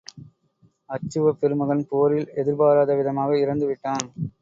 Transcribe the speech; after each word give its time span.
அச்சுவப் 0.89 1.39
பெருமகன் 1.39 1.85
போரில் 1.87 2.27
எதிர்பாராத 2.35 2.95
விதமாக 2.95 3.39
இறந்து 3.39 3.67
விட்டான். 3.67 4.07